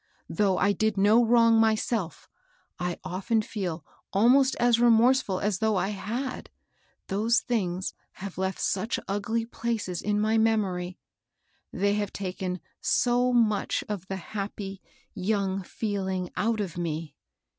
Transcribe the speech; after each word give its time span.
Though 0.27 0.57
I 0.57 0.71
did 0.71 0.97
no 0.97 1.23
wrong 1.23 1.59
myself, 1.59 2.27
I 2.79 2.97
often 3.03 3.43
feel 3.43 3.85
almost 4.11 4.55
as 4.55 4.79
remorseful 4.79 5.39
as 5.39 5.59
though 5.59 5.75
I 5.75 5.91
bad, 5.93 6.49
those 7.05 7.41
things 7.41 7.93
have 8.13 8.39
left 8.39 8.59
such 8.59 8.99
ugly 9.07 9.45
places 9.45 10.01
in 10.01 10.19
my 10.19 10.39
memory,— 10.39 10.97
they 11.81 11.93
have 11.93 12.11
taken 12.11 12.59
so 12.79 13.31
much 13.31 13.83
of 13.87 14.07
the 14.07 14.17
happy, 14.17 14.81
young 15.13 15.61
feeling 15.61 16.31
out 16.35 16.61
of 16.61 16.79
me. 16.79 17.15